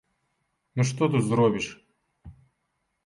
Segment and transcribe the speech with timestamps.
[0.79, 1.67] Ну што тут зробіш?